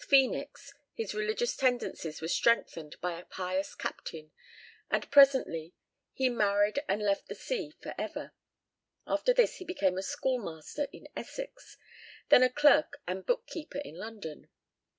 [0.01, 0.07] M.S.
[0.09, 4.31] 'Phoenix,' his religious tendencies were strengthened by a pious captain,
[4.89, 5.75] and presently
[6.11, 8.33] he married and left the sea for ever.
[9.05, 11.77] After this he became a schoolmaster in Essex,
[12.29, 14.49] then a clerk and book keeper in London.